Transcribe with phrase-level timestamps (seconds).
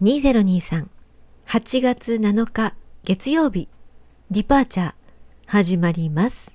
[0.00, 0.86] 2023
[1.48, 3.68] 8月7日月曜日
[4.30, 4.92] ディパーチャー。
[5.44, 6.54] 始まります。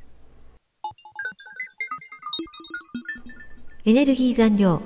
[3.84, 4.82] エネルギー残量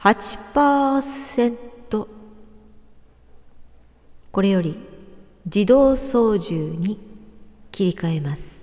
[0.00, 2.06] 8%
[4.32, 4.76] これより
[5.44, 6.98] 自動操縦に
[7.70, 8.61] 切り替えます。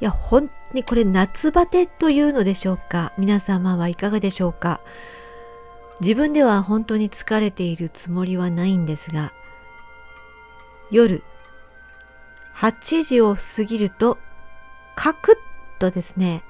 [0.00, 3.12] いや、本当にこれ夏バテというのでしょうか？
[3.16, 4.80] 皆様はいかがでしょうか？
[6.00, 9.32] 自分では本当に疲れているつもりはないんですが、
[10.90, 11.22] 夜
[12.56, 14.18] 8時を過ぎると、
[14.96, 15.38] カク
[15.78, 16.42] ッとですね、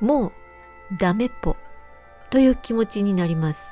[0.00, 0.32] もう
[0.98, 1.56] ダメっぽ
[2.30, 3.66] という気持ちになります。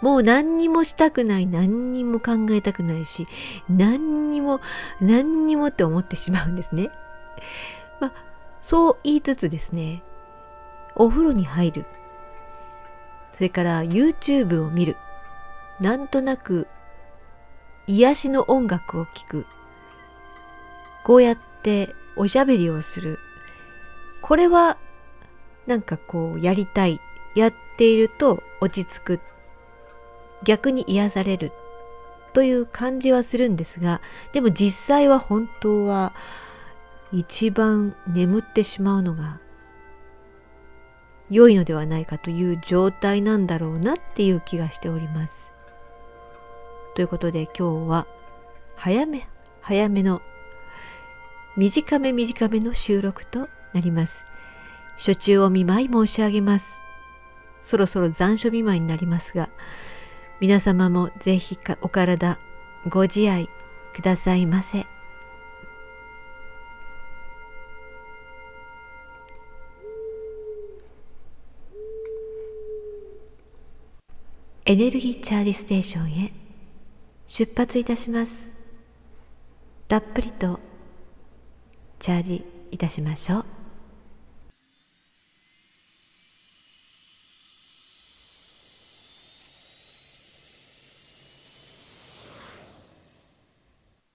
[0.00, 3.26] もう何にもしたくない、何にも考えたくないし、
[3.68, 4.60] 何にも、
[5.00, 6.90] 何にもって思ってしまうんですね。
[8.00, 8.12] まあ、
[8.62, 10.02] そう言いつつですね、
[10.94, 11.84] お風呂に入る。
[13.34, 14.96] それから YouTube を見る。
[15.80, 16.66] なんとなく
[17.86, 19.46] 癒しの音楽を聴く。
[21.04, 23.18] こうやっておしゃべりをする。
[24.22, 24.78] これは
[25.66, 26.98] なんかこうやりたい。
[27.34, 29.20] やっていると落ち着く。
[30.42, 31.52] 逆に癒される。
[32.32, 34.02] という感じはするんですが、
[34.34, 36.12] でも実際は本当は
[37.10, 39.40] 一番眠ってしまうのが
[41.30, 45.50] 良いのではないかという状態なんだろうなっていう気がしております。
[46.94, 48.06] ということで今日は
[48.74, 49.28] 早め
[49.60, 50.20] 早めの
[51.56, 54.22] 短め短めの収録となります。
[54.98, 56.82] 初中お見舞い申し上げます。
[57.62, 59.48] そろそろ残暑見舞いになりますが、
[60.38, 62.38] 皆様もぜひお体
[62.88, 63.48] ご自愛
[63.94, 64.86] くださいませ。
[74.68, 76.32] エネルギーチャージステーションへ
[77.28, 78.50] 出発いたします
[79.86, 80.58] たっぷりと
[82.00, 83.55] チャージいたしましょう